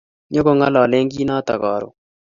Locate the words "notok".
1.27-1.59